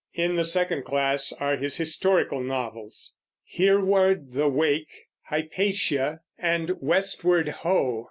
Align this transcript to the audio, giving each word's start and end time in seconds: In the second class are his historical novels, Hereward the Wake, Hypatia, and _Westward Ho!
In 0.15 0.35
the 0.35 0.43
second 0.43 0.83
class 0.83 1.31
are 1.33 1.57
his 1.57 1.77
historical 1.77 2.41
novels, 2.41 3.13
Hereward 3.45 4.33
the 4.33 4.47
Wake, 4.47 5.05
Hypatia, 5.25 6.21
and 6.39 6.69
_Westward 6.69 7.49
Ho! 7.49 7.99